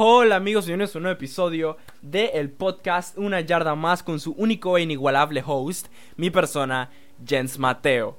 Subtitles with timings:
[0.00, 4.30] Hola amigos, bienvenidos a un nuevo episodio del el podcast Una Yarda Más con su
[4.34, 6.88] único e inigualable host, mi persona,
[7.26, 8.16] Jens Mateo.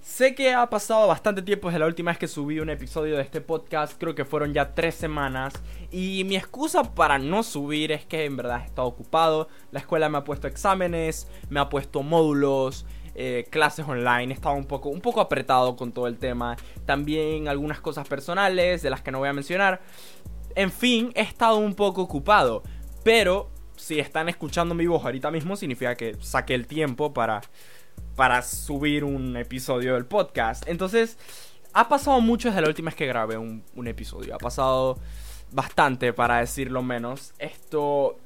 [0.00, 3.22] Sé que ha pasado bastante tiempo desde la última vez que subí un episodio de
[3.22, 5.54] este podcast, creo que fueron ya tres semanas,
[5.90, 10.08] y mi excusa para no subir es que en verdad he estado ocupado, la escuela
[10.08, 12.86] me ha puesto exámenes, me ha puesto módulos,
[13.16, 17.80] eh, clases online, estaba un poco, un poco apretado con todo el tema, también algunas
[17.80, 19.80] cosas personales de las que no voy a mencionar,
[20.56, 22.64] en fin, he estado un poco ocupado.
[23.04, 27.42] Pero si están escuchando mi voz ahorita mismo, significa que saqué el tiempo para,
[28.16, 30.66] para subir un episodio del podcast.
[30.66, 31.18] Entonces,
[31.72, 34.34] ha pasado mucho desde la última vez que grabé un, un episodio.
[34.34, 34.98] Ha pasado
[35.52, 37.34] bastante, para decirlo menos.
[37.38, 38.18] Esto.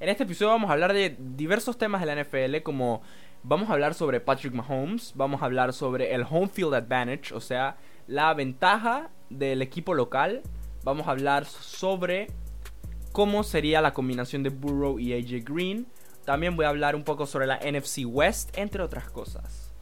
[0.00, 3.02] En este episodio vamos a hablar de diversos temas de la NFL, como
[3.42, 7.40] vamos a hablar sobre Patrick Mahomes, vamos a hablar sobre el home field advantage, o
[7.40, 7.76] sea,
[8.06, 10.42] la ventaja del equipo local
[10.84, 12.28] vamos a hablar sobre
[13.12, 15.86] cómo sería la combinación de Burrow y AJ Green.
[16.24, 19.72] También voy a hablar un poco sobre la NFC West, entre otras cosas.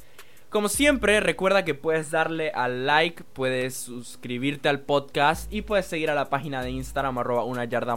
[0.48, 6.10] Como siempre, recuerda que puedes darle al like, puedes suscribirte al podcast y puedes seguir
[6.10, 7.96] a la página de Instagram arroba una yarda.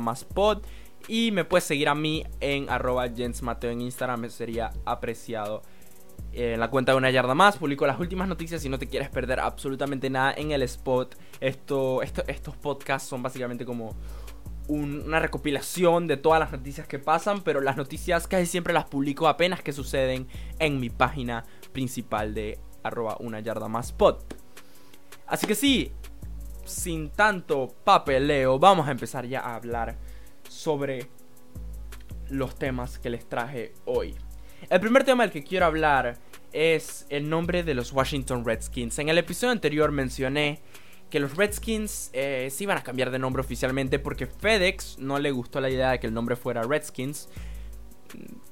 [1.07, 5.61] Y me puedes seguir a mí en arroba jensmateo en Instagram, me sería apreciado
[6.33, 7.57] en la cuenta de una yarda más.
[7.57, 11.15] Publico las últimas noticias si no te quieres perder absolutamente nada en el spot.
[11.39, 13.95] Esto, estos podcasts son básicamente como
[14.67, 19.27] una recopilación de todas las noticias que pasan, pero las noticias casi siempre las publico
[19.27, 20.27] apenas que suceden
[20.59, 24.17] en mi página principal de arroba una yarda más pod.
[25.27, 25.91] Así que sí,
[26.65, 29.97] sin tanto papeleo, vamos a empezar ya a hablar
[30.49, 31.07] sobre
[32.29, 34.15] los temas que les traje hoy.
[34.69, 36.17] El primer tema del que quiero hablar
[36.51, 38.97] es el nombre de los Washington Redskins.
[38.97, 40.59] En el episodio anterior mencioné
[41.11, 45.29] que los Redskins eh, se iban a cambiar de nombre oficialmente porque FedEx no le
[45.29, 47.29] gustó la idea de que el nombre fuera Redskins.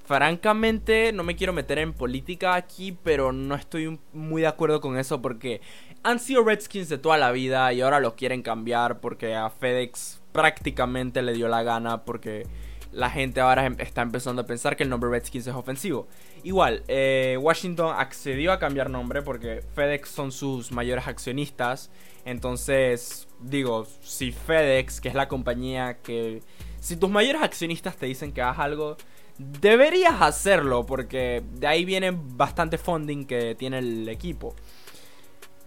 [0.05, 4.99] Francamente, no me quiero meter en política aquí, pero no estoy muy de acuerdo con
[4.99, 5.61] eso porque
[6.03, 10.21] han sido Redskins de toda la vida y ahora lo quieren cambiar porque a FedEx
[10.31, 12.45] prácticamente le dio la gana porque
[12.93, 16.07] la gente ahora em, está empezando a pensar que el nombre Redskins es ofensivo.
[16.43, 21.91] Igual, eh, Washington accedió a cambiar nombre porque FedEx son sus mayores accionistas.
[22.23, 26.41] Entonces, digo, si FedEx, que es la compañía que...
[26.79, 28.97] Si tus mayores accionistas te dicen que hagas algo,
[29.37, 34.55] deberías hacerlo porque de ahí viene bastante funding que tiene el equipo.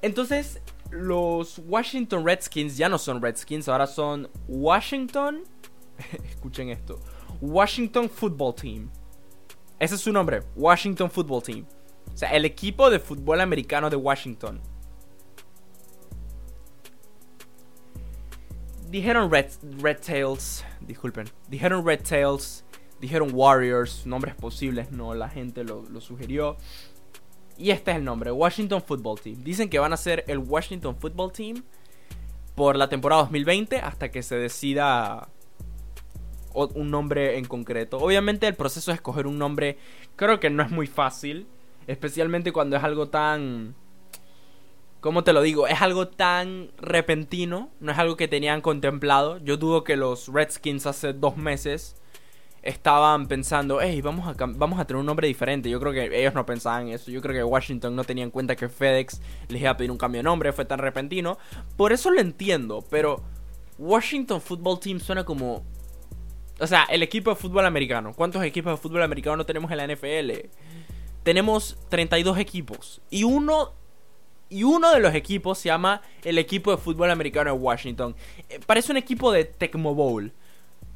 [0.02, 0.60] Entonces,
[0.90, 5.42] los Washington Redskins ya no son Redskins, ahora son Washington...
[6.28, 7.00] Escuchen esto.
[7.40, 8.90] Washington Football Team.
[9.78, 11.66] Ese es su nombre, Washington Football Team.
[12.12, 14.60] O sea, el equipo de fútbol americano de Washington.
[18.88, 19.50] Dijeron Red,
[19.80, 21.28] Red Tails, disculpen.
[21.48, 22.64] Dijeron Red Tails,
[23.00, 26.56] dijeron Warriors, nombres posibles, no, la gente lo, lo sugirió.
[27.58, 29.42] Y este es el nombre, Washington Football Team.
[29.42, 31.64] Dicen que van a ser el Washington Football Team
[32.54, 35.28] por la temporada 2020 hasta que se decida
[36.56, 37.98] un nombre en concreto.
[37.98, 39.78] Obviamente el proceso de escoger un nombre
[40.16, 41.46] creo que no es muy fácil,
[41.86, 43.74] especialmente cuando es algo tan...
[45.00, 45.68] ¿Cómo te lo digo?
[45.68, 49.38] Es algo tan repentino, no es algo que tenían contemplado.
[49.38, 51.96] Yo dudo que los Redskins hace dos meses
[52.62, 55.70] estaban pensando, hey, vamos a, vamos a tener un nombre diferente.
[55.70, 57.10] Yo creo que ellos no pensaban eso.
[57.10, 59.98] Yo creo que Washington no tenía en cuenta que FedEx les iba a pedir un
[59.98, 61.38] cambio de nombre, fue tan repentino.
[61.76, 63.22] Por eso lo entiendo, pero
[63.78, 65.64] Washington Football Team suena como
[66.58, 68.14] o sea, el equipo de fútbol americano.
[68.14, 70.48] ¿Cuántos equipos de fútbol americano tenemos en la NFL?
[71.22, 73.00] Tenemos 32 equipos.
[73.10, 73.72] Y uno,
[74.48, 78.16] y uno de los equipos se llama el equipo de fútbol americano de Washington.
[78.48, 80.32] Eh, parece un equipo de Tecmo Bowl.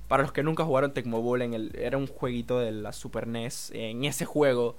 [0.08, 3.26] Para los que nunca jugaron Tecmo Bowl, en el, era un jueguito de la Super
[3.26, 3.70] NES.
[3.74, 4.76] En ese juego,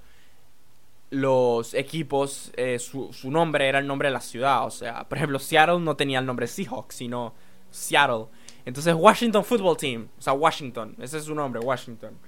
[1.10, 4.66] los equipos, eh, su, su nombre era el nombre de la ciudad.
[4.66, 7.34] O sea, por ejemplo, Seattle no tenía el nombre Seahawks, sino
[7.70, 8.26] Seattle.
[8.64, 10.08] Entonces, Washington Football Team.
[10.18, 10.96] O sea, Washington.
[10.98, 12.18] Ese es su nombre, Washington.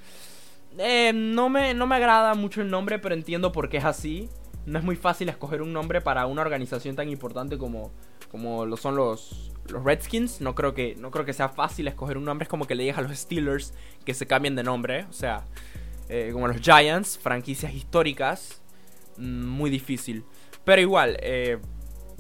[0.79, 4.29] Eh, no, me, no me agrada mucho el nombre, pero entiendo por qué es así.
[4.67, 7.93] No es muy fácil escoger un nombre para una organización tan importante como,
[8.31, 10.41] como lo son los, los Redskins.
[10.41, 12.45] No creo, que, no creo que sea fácil escoger un nombre.
[12.45, 15.07] Es como que le digas a los Steelers que se cambien de nombre.
[15.09, 15.45] O sea,
[16.09, 18.63] eh, como los Giants, franquicias históricas.
[19.17, 20.25] Mm, muy difícil.
[20.65, 21.59] Pero igual, eh,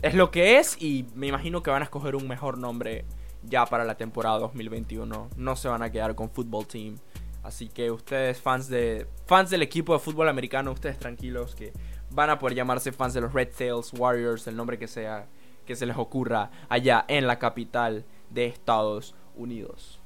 [0.02, 3.05] es lo que es y me imagino que van a escoger un mejor nombre
[3.46, 5.31] ya para la temporada 2021.
[5.37, 6.96] No se van a quedar con Football Team.
[7.43, 11.73] Así que ustedes, fans, de, fans del equipo de fútbol americano, ustedes tranquilos que
[12.11, 15.26] van a poder llamarse fans de los Red Tails, Warriors, el nombre que sea
[15.67, 20.00] que se les ocurra allá en la capital de Estados unidos.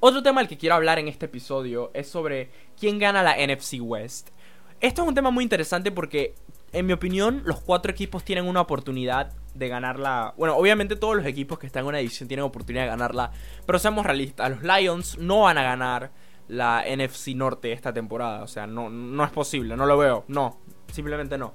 [0.00, 3.78] Otro tema del que quiero hablar en este episodio es sobre quién gana la NFC
[3.80, 4.28] West.
[4.80, 6.34] Esto es un tema muy interesante porque,
[6.72, 10.34] en mi opinión, los cuatro equipos tienen una oportunidad de ganarla.
[10.36, 13.30] Bueno, obviamente todos los equipos que están en una división tienen oportunidad de ganarla,
[13.66, 16.10] pero seamos realistas, los Lions no van a ganar
[16.48, 18.42] la NFC Norte esta temporada.
[18.42, 20.58] O sea, no, no es posible, no lo veo, no,
[20.92, 21.54] simplemente no.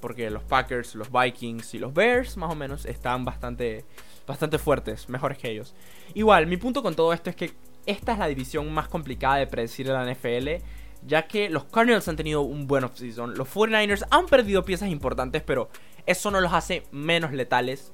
[0.00, 3.84] Porque los Packers, los Vikings y los Bears, más o menos, están bastante
[4.26, 5.74] bastante fuertes, mejores que ellos.
[6.14, 7.52] Igual, mi punto con todo esto es que
[7.86, 10.64] esta es la división más complicada de predecir de la NFL,
[11.06, 15.42] ya que los Cardinals han tenido un buen offseason, los 49ers han perdido piezas importantes,
[15.42, 15.68] pero
[16.06, 17.92] eso no los hace menos letales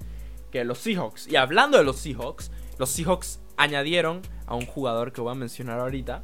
[0.51, 1.29] que los Seahawks.
[1.29, 5.81] Y hablando de los Seahawks, los Seahawks añadieron a un jugador que voy a mencionar
[5.81, 6.23] ahorita,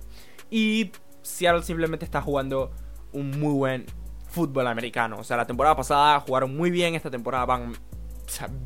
[0.50, 0.92] y
[1.22, 2.70] Seattle simplemente está jugando
[3.12, 3.86] un muy buen
[4.28, 5.16] fútbol americano.
[5.18, 7.72] O sea, la temporada pasada jugaron muy bien, esta temporada van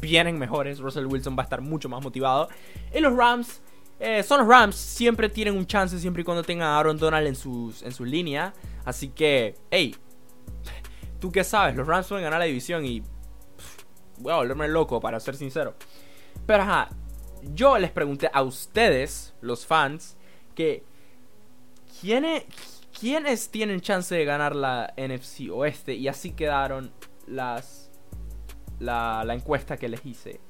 [0.00, 0.78] vienen mejores.
[0.78, 2.48] Russell Wilson va a estar mucho más motivado.
[2.94, 3.62] Y los Rams,
[4.00, 7.26] eh, son los Rams, siempre tienen un chance siempre y cuando tengan a Aaron Donald
[7.26, 8.52] en, sus, en su línea.
[8.84, 9.94] Así que, hey,
[11.20, 13.02] tú qué sabes, los Rams pueden ganar la división y
[14.18, 15.74] voy a volverme loco, para ser sincero.
[16.46, 16.88] Pero ajá,
[17.42, 20.16] yo les pregunté a ustedes, los fans,
[20.54, 20.82] que
[22.00, 22.44] ¿quiénes,
[22.98, 26.92] quiénes tienen chance de ganar la NFC Oeste y así quedaron
[27.26, 27.90] las
[28.80, 30.40] la, encuesta que les hice.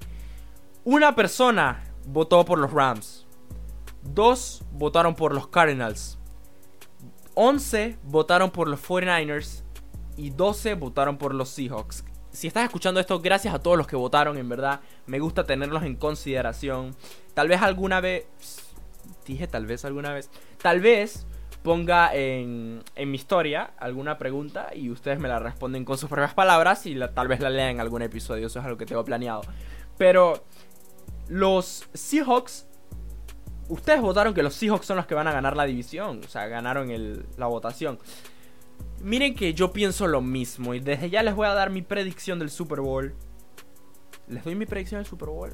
[0.85, 3.27] Una persona votó por los Rams.
[4.15, 6.19] Dos votaron por los Cardinals.
[7.35, 9.63] 11 votaron por los 49ers.
[10.17, 12.05] Y 12 votaron por los Seahawks.
[12.33, 14.81] Si estás escuchando esto, gracias a todos los que votaron, en verdad.
[15.07, 16.95] Me gusta tenerlos en consideración.
[17.35, 18.27] Tal vez alguna vez...
[19.27, 20.31] Dije tal vez alguna vez.
[20.61, 21.27] Tal vez
[21.63, 26.35] ponga en, en mi historia alguna pregunta y ustedes me la responden con sus propias
[26.35, 29.43] palabras y tal vez la lean en algún episodio, eso es algo que tengo planeado.
[29.99, 30.43] Pero
[31.29, 32.67] los Seahawks,
[33.71, 36.47] ustedes votaron que los Seahawks son los que van a ganar la división, o sea,
[36.47, 37.99] ganaron el, la votación.
[39.03, 42.39] Miren que yo pienso lo mismo y desde ya les voy a dar mi predicción
[42.39, 43.15] del Super Bowl.
[44.29, 45.53] ¿Les doy mi predicción del Super Bowl?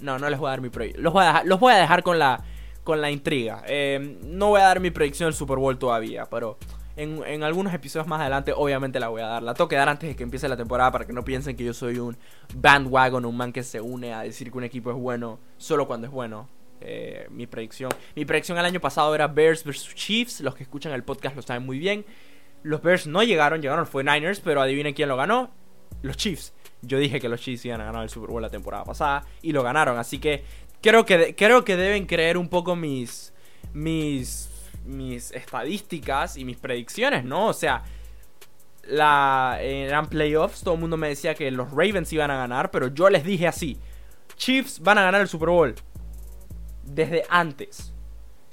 [0.00, 1.04] No, no les voy a dar mi predicción.
[1.04, 1.12] Los
[1.60, 2.42] voy a dejar con la
[2.82, 3.62] con la intriga.
[3.66, 6.56] Eh, no voy a dar mi predicción del Super Bowl todavía, pero
[6.96, 9.42] en, algunos episodios más adelante obviamente la voy a dar.
[9.42, 11.64] La tengo que dar antes de que empiece la temporada para que no piensen que
[11.64, 12.16] yo soy un
[12.54, 16.06] bandwagon, un man que se une a decir que un equipo es bueno solo cuando
[16.06, 16.48] es bueno.
[16.80, 17.90] Eh, mi predicción.
[18.14, 20.40] Mi predicción el año pasado era Bears vs Chiefs.
[20.40, 22.04] Los que escuchan el podcast lo saben muy bien.
[22.62, 25.50] Los Bears no llegaron, llegaron fue Niners, pero adivinen quién lo ganó.
[26.02, 26.52] Los Chiefs.
[26.82, 29.52] Yo dije que los Chiefs iban a ganar el Super Bowl la temporada pasada y
[29.52, 29.98] lo ganaron.
[29.98, 30.44] Así que
[30.82, 33.32] creo que, creo que deben creer un poco mis,
[33.72, 34.48] mis,
[34.84, 37.48] mis estadísticas y mis predicciones, ¿no?
[37.48, 37.82] O sea,
[38.88, 42.88] la, eran playoffs, todo el mundo me decía que los Ravens iban a ganar, pero
[42.88, 43.78] yo les dije así,
[44.36, 45.74] Chiefs van a ganar el Super Bowl.
[46.86, 47.92] Desde antes.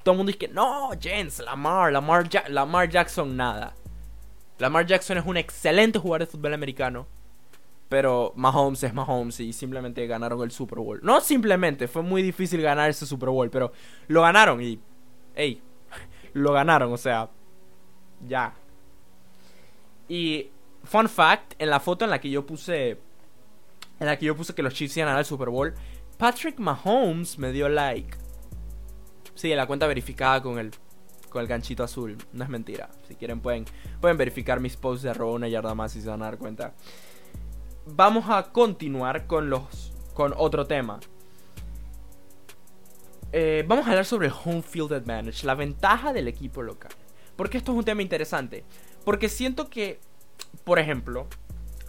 [0.03, 3.73] Todo el mundo dice que no, Jens, Lamar, Lamar, Lamar Jackson, nada.
[4.59, 7.07] Lamar Jackson es un excelente jugador de fútbol americano.
[7.89, 10.99] Pero Mahomes es Mahomes y simplemente ganaron el Super Bowl.
[11.03, 13.71] No simplemente, fue muy difícil ganar ese Super Bowl, pero
[14.07, 14.79] lo ganaron y...
[15.35, 15.61] ¡Ey!
[16.33, 17.29] Lo ganaron, o sea...
[18.27, 18.53] Ya.
[20.07, 20.49] Y...
[20.83, 22.99] Fun fact, en la foto en la que yo puse...
[23.99, 25.73] En la que yo puse que los Chiefs iban a ganar el Super Bowl,
[26.17, 28.17] Patrick Mahomes me dio like.
[29.35, 30.71] Sí, la cuenta verificada con el
[31.29, 32.17] con el ganchito azul.
[32.31, 32.91] No es mentira.
[33.07, 33.65] Si quieren pueden,
[33.99, 36.75] pueden verificar mis posts de arroba una yarda más y se van a dar cuenta
[37.85, 40.99] vamos a continuar con los con otro tema.
[43.31, 46.91] Eh, vamos a hablar sobre el home field advantage, la ventaja del equipo local.
[47.35, 48.63] Porque esto es un tema interesante.
[49.03, 49.99] Porque siento que,
[50.63, 51.27] por ejemplo,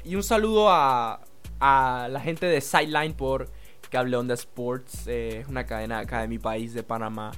[0.04, 1.20] y un saludo a,
[1.60, 3.50] a la gente de Sideline por
[3.94, 7.30] Cable Onda Sports, eh, una cadena acá de mi país, de Panamá.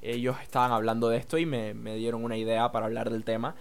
[0.00, 3.56] Ellos estaban hablando de esto y me, me dieron una idea para hablar del tema.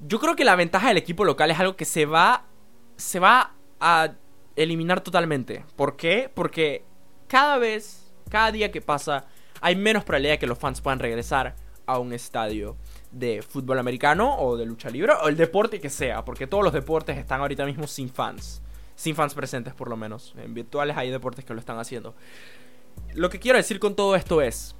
[0.00, 2.46] Yo creo que la ventaja del equipo local es algo que se va
[2.96, 4.14] se va a
[4.56, 5.64] eliminar totalmente.
[5.76, 6.28] ¿Por qué?
[6.34, 6.84] Porque
[7.28, 9.26] cada vez, cada día que pasa,
[9.60, 11.54] hay menos probabilidad de que los fans puedan regresar
[11.86, 12.76] a un estadio
[13.12, 16.72] de fútbol americano o de lucha libre o el deporte que sea, porque todos los
[16.72, 18.62] deportes están ahorita mismo sin fans,
[18.96, 20.34] sin fans presentes por lo menos.
[20.36, 22.16] En virtuales hay deportes que lo están haciendo.
[23.14, 24.74] Lo que quiero decir con todo esto es,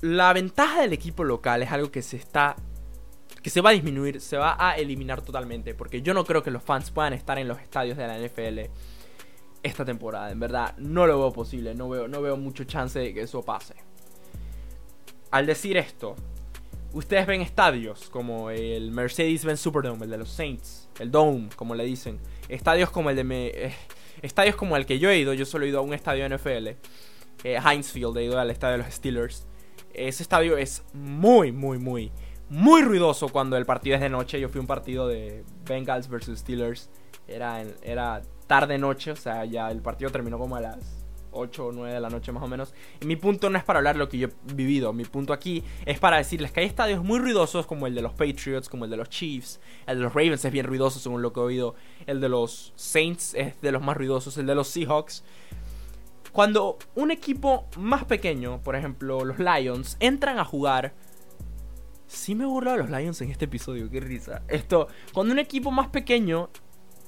[0.00, 2.56] la ventaja del equipo local es algo que se está
[3.42, 5.74] que se va a disminuir, se va a eliminar totalmente.
[5.74, 8.70] Porque yo no creo que los fans puedan estar en los estadios de la NFL
[9.62, 10.30] esta temporada.
[10.30, 11.74] En verdad, no lo veo posible.
[11.74, 13.74] No veo, no veo mucho chance de que eso pase.
[15.30, 16.16] Al decir esto,
[16.94, 21.84] ustedes ven estadios como el Mercedes-Benz Superdome, el de los Saints, el Dome, como le
[21.84, 23.24] dicen, estadios como el de...
[23.24, 23.74] Me, eh,
[24.22, 26.68] estadios como el que yo he ido, yo solo he ido a un estadio NFL,
[26.68, 29.46] eh, Heinz Field, he ido al estadio de los Steelers.
[29.92, 32.10] Ese estadio es muy, muy, muy,
[32.48, 34.40] muy ruidoso cuando el partido es de noche.
[34.40, 36.88] Yo fui a un partido de Bengals versus Steelers.
[37.28, 41.03] Era, era tarde-noche, o sea, ya el partido terminó como a las
[41.34, 42.74] 8 o 9 de la noche más o menos.
[43.00, 45.62] Y mi punto no es para hablar lo que yo he vivido, mi punto aquí
[45.84, 48.90] es para decirles que hay estadios muy ruidosos como el de los Patriots, como el
[48.90, 51.74] de los Chiefs, el de los Ravens es bien ruidoso según lo que he oído,
[52.06, 55.24] el de los Saints es de los más ruidosos, el de los Seahawks.
[56.32, 60.94] Cuando un equipo más pequeño, por ejemplo los Lions, entran a jugar...
[62.06, 64.42] Sí me he burlado de los Lions en este episodio, qué risa.
[64.46, 66.50] Esto, cuando un equipo más pequeño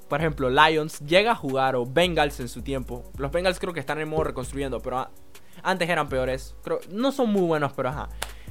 [0.08, 3.04] por ejemplo, Lions llega a jugar o Bengals en su tiempo.
[3.18, 5.08] Los Bengals creo que están en modo reconstruyendo, pero
[5.62, 6.54] antes eran peores.
[6.62, 8.08] Creo, no son muy buenos, pero ajá.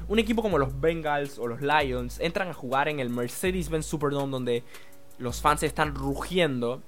[0.07, 4.31] Un equipo como los Bengals o los Lions entran a jugar en el Mercedes-Benz Superdome
[4.31, 4.63] donde
[5.17, 6.83] los fans están rugiendo.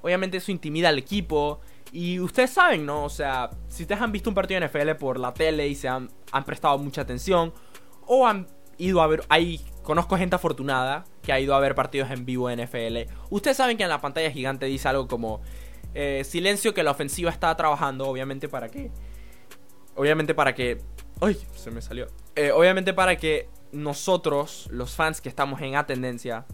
[0.00, 1.60] Obviamente eso intimida al equipo.
[1.92, 3.04] Y ustedes saben, ¿no?
[3.04, 5.88] O sea, si ustedes han visto un partido de NFL por la tele y se
[5.88, 7.52] han, han prestado mucha atención,
[8.06, 8.46] o han
[8.78, 12.50] ido a ver, hay, conozco gente afortunada que ha ido a ver partidos en vivo
[12.50, 13.12] en NFL.
[13.30, 15.40] Ustedes saben que en la pantalla gigante dice algo como
[15.94, 18.90] eh, silencio que la ofensiva está trabajando, obviamente para que...
[19.94, 20.82] Obviamente para que...
[21.20, 21.38] ¡Ay!
[21.54, 22.08] Se me salió.
[22.34, 26.46] Eh, obviamente para que nosotros, los fans que estamos en atendencia,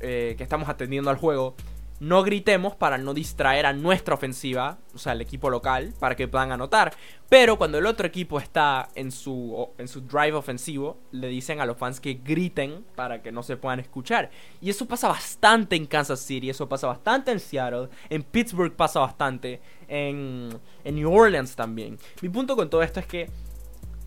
[0.00, 1.54] eh, que estamos atendiendo al juego,
[2.00, 6.28] no gritemos para no distraer a nuestra ofensiva, o sea, el equipo local, para que
[6.28, 6.92] puedan anotar.
[7.28, 11.66] Pero cuando el otro equipo está en su, en su drive ofensivo, le dicen a
[11.66, 14.30] los fans que griten para que no se puedan escuchar.
[14.60, 19.00] Y eso pasa bastante en Kansas City, eso pasa bastante en Seattle, en Pittsburgh pasa
[19.00, 20.50] bastante, en,
[20.84, 21.98] en New Orleans también.
[22.20, 23.30] Mi punto con todo esto es que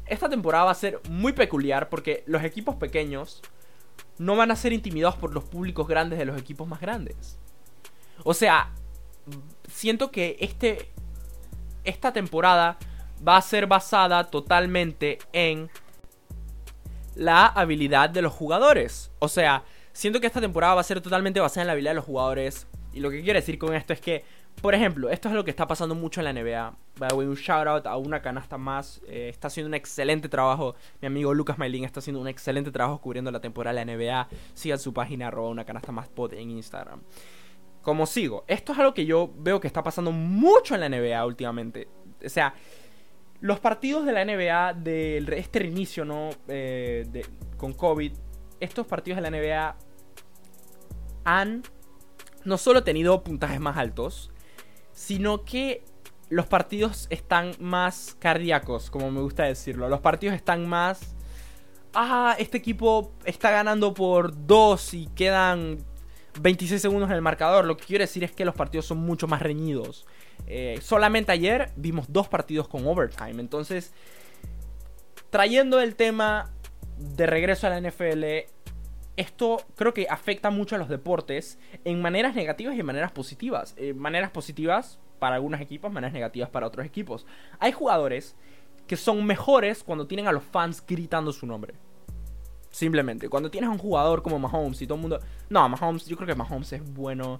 [0.05, 3.41] esta temporada va a ser muy peculiar porque los equipos pequeños
[4.17, 7.37] no van a ser intimidados por los públicos grandes de los equipos más grandes.
[8.23, 8.71] O sea,
[9.67, 10.89] siento que este,
[11.83, 12.77] esta temporada
[13.25, 15.69] va a ser basada totalmente en
[17.15, 19.11] la habilidad de los jugadores.
[19.19, 21.95] O sea, siento que esta temporada va a ser totalmente basada en la habilidad de
[21.95, 22.67] los jugadores.
[22.93, 24.23] Y lo que quiero decir con esto es que,
[24.61, 26.75] por ejemplo, esto es lo que está pasando mucho en la NBA.
[27.15, 29.01] un shout out a una canasta más.
[29.07, 30.75] Eh, está haciendo un excelente trabajo.
[31.01, 34.27] Mi amigo Lucas Mailin está haciendo un excelente trabajo cubriendo la temporada de la NBA.
[34.53, 37.01] Sigan su página arroba una canasta más pod en Instagram
[37.87, 38.43] como sigo.
[38.49, 41.87] Esto es algo que yo veo que está pasando mucho en la NBA últimamente.
[42.21, 42.53] O sea,
[43.39, 46.31] los partidos de la NBA de este reinicio, ¿no?
[46.49, 47.23] Eh,
[47.55, 48.11] con COVID,
[48.59, 49.77] estos partidos de la NBA
[51.23, 51.63] han
[52.43, 54.31] no solo tenido puntajes más altos,
[54.91, 55.85] sino que
[56.27, 59.87] los partidos están más cardíacos, como me gusta decirlo.
[59.87, 61.15] Los partidos están más...
[61.93, 65.85] Ah, este equipo está ganando por dos y quedan
[66.41, 67.65] 26 segundos en el marcador.
[67.65, 70.05] Lo que quiero decir es que los partidos son mucho más reñidos.
[70.45, 73.39] Eh, solamente ayer vimos dos partidos con overtime.
[73.39, 73.93] Entonces,
[75.29, 76.51] trayendo el tema
[76.97, 78.23] de regreso a la NFL,
[79.17, 83.73] esto creo que afecta mucho a los deportes en maneras negativas y en maneras positivas.
[83.77, 87.25] Eh, maneras positivas para algunos equipos, maneras negativas para otros equipos.
[87.59, 88.35] Hay jugadores
[88.85, 91.73] que son mejores cuando tienen a los fans gritando su nombre.
[92.77, 95.19] Simplemente, cuando tienes a un jugador como Mahomes y todo el mundo...
[95.49, 97.39] No, Mahomes, yo creo que Mahomes es bueno,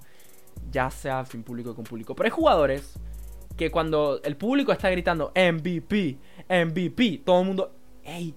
[0.72, 2.16] ya sea sin público con público.
[2.16, 2.96] Pero hay jugadores
[3.56, 6.18] que cuando el público está gritando MVP,
[6.50, 7.72] MVP, todo el mundo...
[8.04, 8.34] ¡Ey!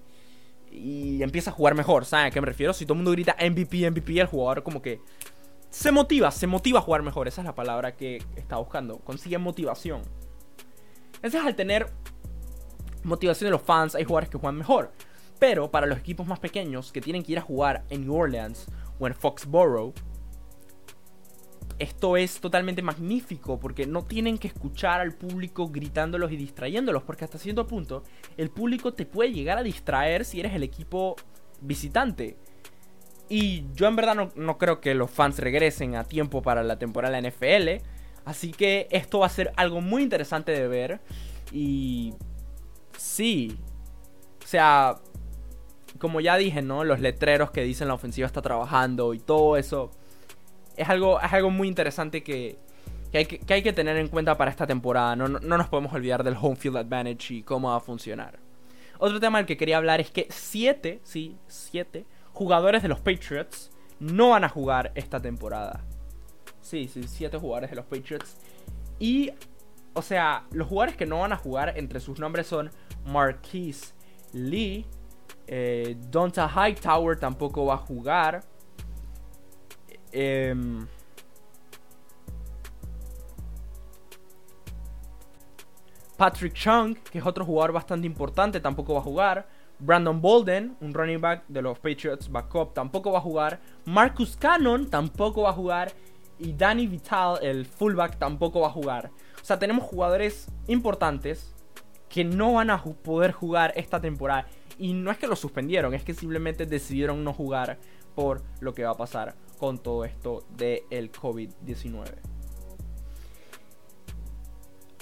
[0.71, 2.71] Y empieza a jugar mejor, ¿saben a qué me refiero?
[2.71, 5.01] Si todo el mundo grita MVP, MVP, el jugador como que
[5.71, 7.27] se motiva, se motiva a jugar mejor.
[7.27, 8.99] Esa es la palabra que está buscando.
[8.99, 10.03] Consigue motivación.
[11.15, 11.87] Entonces al tener
[13.01, 14.91] motivación de los fans, hay jugadores que juegan mejor.
[15.41, 18.67] Pero para los equipos más pequeños que tienen que ir a jugar en New Orleans
[18.99, 19.91] o en Foxborough,
[21.79, 27.25] esto es totalmente magnífico porque no tienen que escuchar al público gritándolos y distrayéndolos, porque
[27.25, 28.03] hasta cierto punto
[28.37, 31.15] el público te puede llegar a distraer si eres el equipo
[31.59, 32.37] visitante.
[33.27, 36.77] Y yo en verdad no, no creo que los fans regresen a tiempo para la
[36.77, 37.83] temporada NFL,
[38.25, 40.99] así que esto va a ser algo muy interesante de ver.
[41.51, 42.13] Y
[42.95, 43.57] sí,
[44.43, 45.01] o sea,
[46.01, 46.83] como ya dije, ¿no?
[46.83, 49.91] Los letreros que dicen la ofensiva está trabajando y todo eso.
[50.75, 52.57] Es algo, es algo muy interesante que,
[53.13, 53.25] hay
[53.61, 55.15] que, tener en cuenta para esta temporada.
[55.15, 58.39] No, nos podemos olvidar del home field advantage y cómo va a funcionar.
[58.97, 62.03] Otro tema del que quería hablar es que 7, sí, 7
[62.33, 65.83] jugadores de los Patriots no van a jugar esta temporada.
[66.61, 68.37] Sí, sí, 7 jugadores de los Patriots.
[68.97, 69.31] Y,
[69.93, 72.71] o sea, los jugadores que no van a jugar entre sus nombres son
[73.05, 73.93] Marquise
[74.33, 74.87] Lee,
[75.53, 78.41] eh, Donta Hightower tampoco va a jugar.
[80.13, 80.87] Em,
[86.15, 89.47] Patrick Chung, que es otro jugador bastante importante, tampoco va a jugar.
[89.77, 93.59] Brandon Bolden, un running back de los Patriots backup, tampoco va a jugar.
[93.83, 95.91] Marcus Cannon tampoco va a jugar.
[96.39, 99.11] Y Danny Vital, el fullback, tampoco va a jugar.
[99.41, 101.53] O sea, tenemos jugadores importantes
[102.11, 104.47] que no van a poder jugar esta temporada.
[104.77, 107.77] Y no es que lo suspendieron, es que simplemente decidieron no jugar
[108.15, 112.05] por lo que va a pasar con todo esto del COVID-19.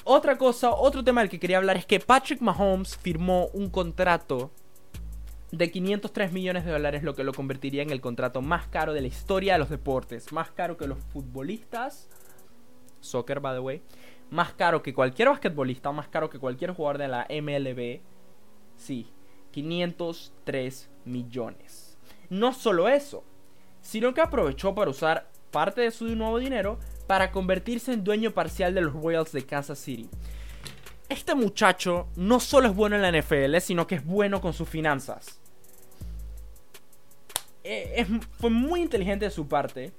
[0.03, 4.51] Otra cosa, otro tema del que quería hablar es que Patrick Mahomes firmó un contrato
[5.51, 9.01] de 503 millones de dólares, lo que lo convertiría en el contrato más caro de
[9.01, 10.31] la historia de los deportes.
[10.31, 12.09] Más caro que los futbolistas.
[13.01, 13.81] Soccer, by the way.
[14.29, 18.01] Más caro que cualquier basquetbolista, más caro que cualquier jugador de la MLB.
[18.77, 19.11] Sí,
[19.51, 21.97] 503 millones.
[22.29, 23.23] No solo eso,
[23.81, 28.75] sino que aprovechó para usar parte de su nuevo dinero para convertirse en dueño parcial
[28.75, 30.09] de los Royals de Kansas City.
[31.09, 34.69] Este muchacho no solo es bueno en la NFL, sino que es bueno con sus
[34.69, 35.39] finanzas.
[37.63, 38.05] Eh,
[38.39, 39.91] fue muy inteligente de su parte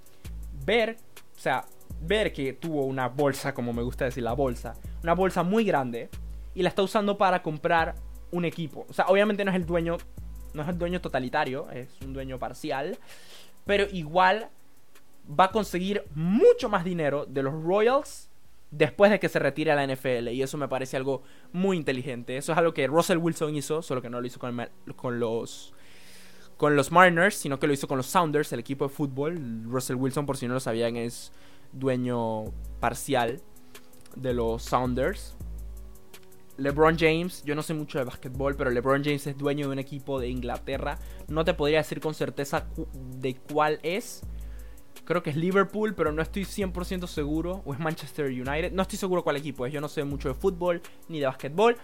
[0.65, 0.99] ver,
[1.37, 1.65] o sea,
[2.01, 6.09] ver que tuvo una bolsa, como me gusta decir la bolsa, una bolsa muy grande
[6.55, 7.95] y la está usando para comprar
[8.31, 8.87] un equipo.
[8.89, 9.99] O sea, obviamente no es el dueño,
[10.55, 12.99] no es el dueño totalitario, es un dueño parcial,
[13.67, 14.49] pero igual
[15.29, 18.31] va a conseguir mucho más dinero de los Royals
[18.71, 20.29] después de que se retire a la NFL.
[20.29, 22.37] Y eso me parece algo muy inteligente.
[22.37, 25.75] Eso es algo que Russell Wilson hizo, solo que no lo hizo con, los
[26.57, 29.65] con los Mariners, sino que lo hizo con los Sounders, el equipo de fútbol.
[29.65, 31.33] Russell Wilson, por si no lo sabían, es
[31.73, 32.45] dueño
[32.81, 33.41] parcial
[34.17, 35.37] de los Sounders.
[36.57, 39.79] LeBron James, yo no sé mucho de básquetbol, pero LeBron James es dueño de un
[39.79, 40.99] equipo de Inglaterra.
[41.29, 44.23] No te podría decir con certeza de cuál es,
[45.05, 47.63] Creo que es Liverpool, pero no estoy 100% seguro.
[47.65, 48.73] O es Manchester United.
[48.73, 49.73] No estoy seguro cuál equipo es.
[49.73, 51.77] Yo no sé mucho de fútbol ni de básquetbol.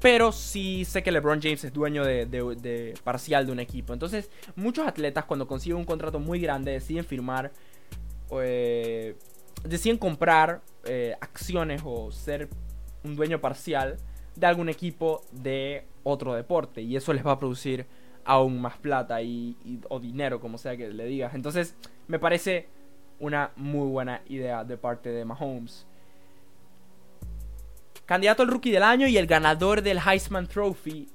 [0.00, 3.92] Pero sí sé que LeBron James es dueño de, parcial de un equipo.
[3.92, 7.52] Entonces, muchos atletas cuando consiguen un contrato muy grande deciden firmar,
[8.40, 9.16] eh,
[9.64, 12.48] deciden comprar eh, acciones o ser
[13.04, 13.96] un dueño parcial
[14.36, 16.82] de algún equipo de otro deporte.
[16.82, 17.86] Y eso les va a producir
[18.24, 19.56] aún más plata y,
[19.88, 21.34] o dinero, como sea que le digas.
[21.34, 21.76] Entonces,
[22.08, 22.68] me parece
[23.18, 25.86] una muy buena idea de parte de Mahomes.
[28.06, 31.08] Candidato al rookie del año y el ganador del Heisman Trophy,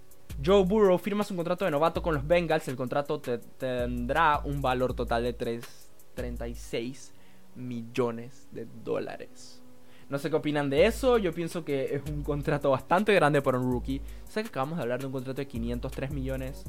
[0.43, 2.67] Joe Burrow firma su contrato de novato con los Bengals.
[2.67, 7.14] El contrato tendrá un valor total de 336
[7.55, 9.61] millones de dólares.
[10.09, 11.17] No sé qué opinan de eso.
[11.17, 14.01] Yo pienso que es un contrato bastante grande para un rookie.
[14.29, 16.63] Sé que acabamos de hablar de un contrato de 503 millones.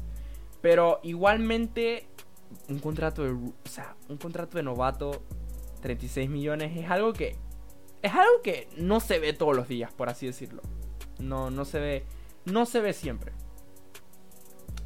[0.61, 2.07] Pero igualmente
[2.69, 5.23] un contrato de, o sea, un contrato de novato
[5.81, 7.35] 36 millones es algo que
[8.01, 10.61] es algo que no se ve todos los días, por así decirlo.
[11.19, 12.05] No no se ve
[12.45, 13.33] no se ve siempre.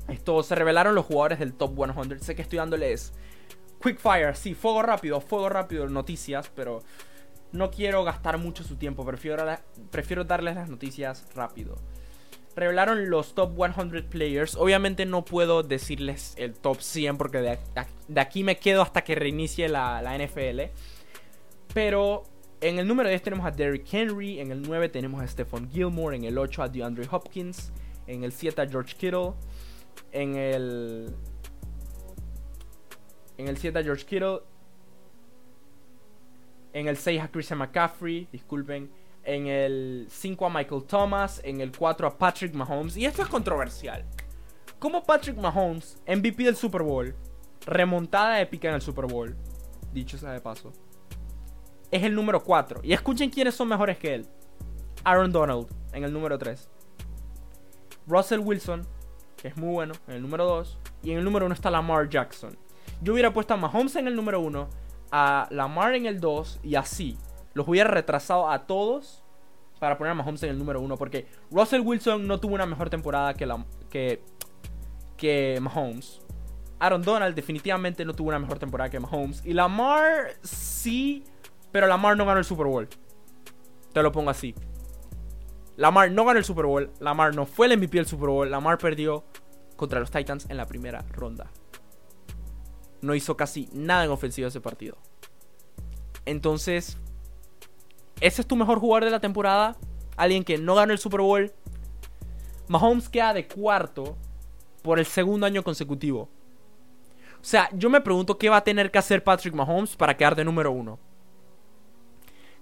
[0.08, 2.20] Esto se revelaron los jugadores del top 100.
[2.22, 3.14] Sé que estoy dándoles
[3.82, 6.84] quick fire, sí, fuego rápido, fuego rápido noticias, pero
[7.52, 9.46] no quiero gastar mucho su tiempo, prefiero,
[9.90, 11.78] prefiero darles las noticias rápido
[12.56, 14.56] revelaron los top 100 players.
[14.56, 17.60] Obviamente no puedo decirles el top 100 porque de,
[18.20, 20.62] aquí me quedo hasta que reinicie la, NFL.
[21.74, 22.24] Pero
[22.60, 26.16] en el número 10 tenemos a Derrick Henry, en el 9 tenemos a Stephon Gilmore,
[26.16, 27.72] en el 8 a DeAndre Hopkins,
[28.08, 29.34] en el 7 a George Kittle,
[30.12, 31.16] en el
[33.42, 34.40] en el 7 a George Kittle,
[36.74, 38.92] en el 6 a Christian McCaffrey, disculpen,
[39.24, 42.96] en el 5 a Michael Thomas, en el 4 a Patrick Mahomes.
[42.98, 44.06] Y esto es controversial.
[44.80, 47.16] Como Patrick Mahomes, MVP del Super Bowl,
[47.66, 49.36] remontada épica en el Super Bowl,
[49.92, 50.72] dicho sea de paso,
[51.92, 52.82] es el número 4.
[52.84, 54.28] Y escuchen quiénes son mejores que él.
[55.04, 56.70] Aaron Donald en el número 3.
[58.08, 58.88] Russell Wilson,
[59.38, 60.78] que es muy bueno, en el número 2.
[61.04, 62.58] Y en el número 1 está Lamar Jackson.
[63.02, 64.70] Yo hubiera puesto a Mahomes en el número 1,
[65.12, 67.18] a Lamar en el 2 y así
[67.54, 69.24] los hubiera retrasado a todos
[69.80, 70.98] para poner a Mahomes en el número uno.
[70.98, 74.24] Porque Russell Wilson no tuvo una mejor temporada que, la, que,
[75.18, 76.22] que Mahomes.
[76.80, 79.44] Aaron Donald definitivamente no tuvo una mejor temporada que Mahomes.
[79.46, 81.24] Y Lamar sí,
[81.72, 82.88] pero Lamar no ganó el Super Bowl.
[83.94, 84.56] Te lo pongo así.
[85.78, 86.92] Lamar no ganó el Super Bowl.
[87.00, 88.50] Lamar no fue el MVP del Super Bowl.
[88.50, 89.24] Lamar perdió
[89.76, 91.50] contra los Titans en la primera ronda.
[93.02, 94.98] No hizo casi nada en ofensiva ese partido.
[96.26, 96.98] Entonces,
[98.20, 99.76] ese es tu mejor jugador de la temporada,
[100.16, 101.52] alguien que no ganó el Super Bowl.
[102.68, 104.16] Mahomes queda de cuarto
[104.82, 106.30] por el segundo año consecutivo.
[107.42, 110.36] O sea, yo me pregunto qué va a tener que hacer Patrick Mahomes para quedar
[110.36, 111.00] de número uno.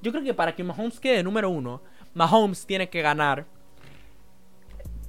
[0.01, 1.81] Yo creo que para que Mahomes quede de número uno,
[2.13, 3.45] Mahomes tiene que ganar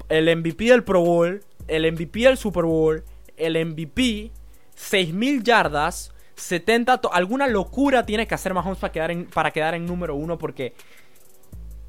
[0.09, 3.05] el MVP del Pro Bowl, el MVP del Super Bowl,
[3.37, 4.33] el MVP,
[4.81, 7.01] 6.000 yardas, 70...
[7.13, 10.75] Alguna locura tiene que hacer Mahomes para quedar en, para quedar en número uno porque...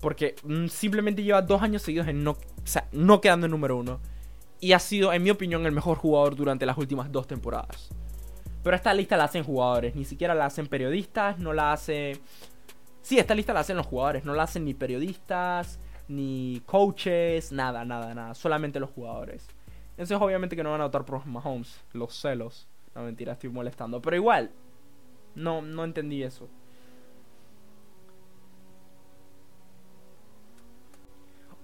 [0.02, 4.00] Porque mm, simplemente lleva dos años seguidos en no, quedando en número uno.
[4.60, 7.90] Y ha sido, en mi opinión, el mejor jugador durante las últimas dos temporadas.
[8.64, 12.20] Pero esta lista la hacen jugadores, ni siquiera la hacen periodistas, no la hace...
[13.02, 17.86] Sí, esta lista la hacen los jugadores, no la hacen ni periodistas, ni coaches, nada,
[17.86, 19.48] nada, nada, solamente los jugadores.
[19.92, 22.68] Entonces obviamente que no van a votar por Mahomes, los celos.
[22.96, 24.02] No, mentira, estoy molestando.
[24.02, 24.52] Pero igual,
[25.36, 26.50] no, no entendí eso.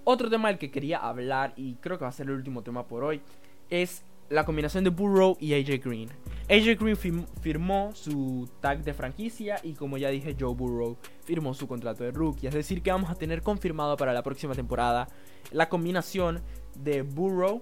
[0.04, 2.88] Otro tema del que quería hablar, y creo que va a ser el último tema
[2.88, 3.22] por hoy,
[3.70, 6.10] es la combinación de Burrow y AJ Green.
[6.50, 11.68] AJ Green firmó su tag de franquicia y como ya dije, Joe Burrow firmó su
[11.68, 12.48] contrato de rookie.
[12.48, 15.10] Es decir, que vamos a tener confirmado para la próxima temporada
[15.52, 16.42] la combinación
[16.76, 17.62] de Burrow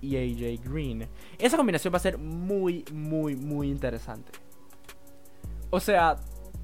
[0.00, 1.08] y AJ Green.
[1.38, 4.32] Esa combinación va a ser muy, muy, muy interesante.
[5.70, 6.16] O sea,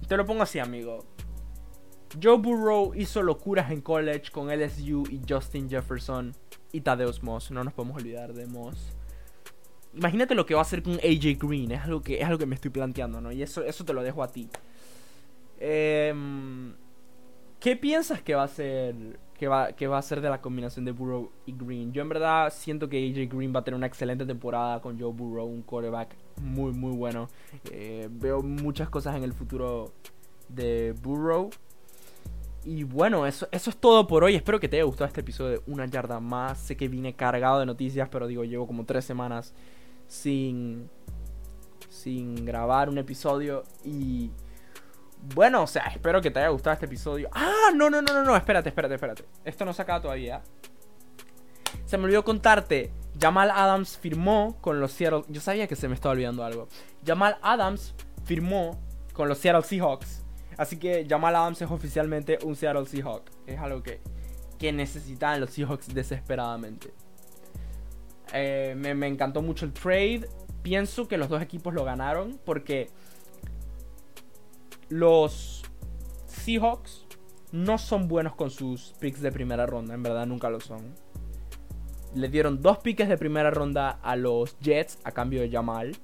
[0.09, 1.05] te lo pongo así, amigo.
[2.23, 6.35] Joe Burrow hizo locuras en college con LSU y Justin Jefferson
[6.73, 7.51] y Tadeus Moss.
[7.51, 8.97] No nos podemos olvidar de Moss
[9.97, 11.73] imagínate lo que va a hacer con AJ Green.
[11.73, 13.33] Es algo que, es algo que me estoy planteando, ¿no?
[13.33, 14.49] Y eso, eso te lo dejo a ti.
[15.59, 16.75] Em,
[17.59, 20.93] ¿Qué piensas que va a ser que va, va a ser de la combinación de
[20.93, 21.93] Burrow y Green?
[21.93, 25.13] Yo en verdad siento que AJ Green va a tener una excelente temporada con Joe
[25.13, 27.29] Burrow, un quarterback muy muy bueno.
[27.71, 29.93] Eh, veo muchas cosas en el futuro
[30.49, 31.51] de Burrow.
[32.65, 34.35] Y bueno, eso, eso es todo por hoy.
[34.35, 36.59] Espero que te haya gustado este episodio de Una Yarda Más.
[36.59, 39.55] Sé que vine cargado de noticias, pero digo, llevo como tres semanas
[40.09, 40.91] sin,
[41.89, 44.31] sin grabar un episodio y...
[45.35, 47.29] Bueno, o sea, espero que te haya gustado este episodio.
[47.33, 49.25] Ah, no, no, no, no, no, espérate, espérate, espérate.
[49.45, 50.43] Esto no se acaba todavía.
[51.85, 52.93] Se me olvidó contarte.
[53.19, 55.25] Jamal Adams firmó con los Seattle.
[55.29, 56.69] Yo sabía que se me estaba olvidando algo.
[57.05, 58.79] Jamal Adams firmó
[59.13, 60.23] con los Seattle Seahawks.
[60.57, 63.25] Así que Jamal Adams es oficialmente un Seattle Seahawk.
[63.47, 64.01] Es algo que,
[64.59, 66.93] que necesitan los Seahawks desesperadamente.
[68.33, 70.29] Eh, me, encantó mucho el trade.
[70.63, 72.91] Pienso que los dos equipos lo ganaron porque
[74.89, 75.63] los
[76.27, 77.07] Seahawks
[77.53, 79.95] no son buenos con sus picks de primera ronda.
[79.95, 80.95] En verdad nunca lo son.
[82.15, 85.97] Le dieron dos piques de primera ronda a los Jets a cambio de Jamal.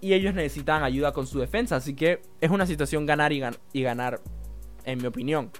[0.00, 1.76] Y ellos necesitan ayuda con su defensa.
[1.76, 4.20] Así que es una situación ganar y, y ganar,
[4.84, 5.50] en mi opinión.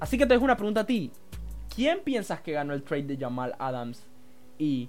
[0.00, 1.12] Así que te dejo una pregunta a ti.
[1.74, 4.06] ¿Quién piensas que ganó el trade de Jamal Adams
[4.58, 4.88] y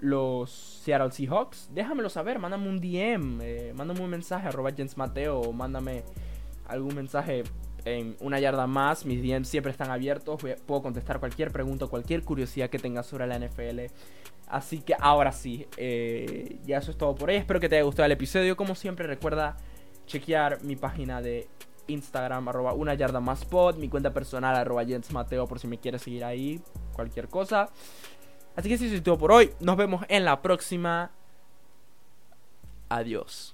[0.00, 5.40] los Seattle Seahawks, déjamelo saber, mándame un DM, eh, mándame un mensaje arroba Jens Mateo
[5.40, 6.04] o mándame
[6.66, 7.44] algún mensaje
[7.84, 9.04] en una yarda más.
[9.04, 13.38] Mis DMs siempre están abiertos, puedo contestar cualquier pregunta, cualquier curiosidad que tengas sobre la
[13.38, 13.80] NFL.
[14.48, 17.36] Así que ahora sí, eh, ya eso es todo por hoy.
[17.36, 18.56] Espero que te haya gustado el episodio.
[18.56, 19.56] Como siempre, recuerda
[20.06, 21.48] chequear mi página de
[21.86, 25.78] Instagram, arroba una yarda más pod, mi cuenta personal, arroba Jens Mateo, por si me
[25.78, 26.60] quieres seguir ahí,
[26.94, 27.70] cualquier cosa.
[28.56, 29.52] Así que eso es todo por hoy.
[29.60, 31.10] Nos vemos en la próxima.
[32.88, 33.53] Adiós.